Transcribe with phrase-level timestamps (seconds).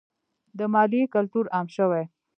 [0.57, 2.03] د مالیې کلتور عام شوی؟